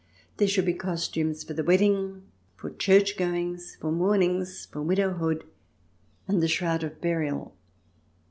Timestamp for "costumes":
0.73-1.43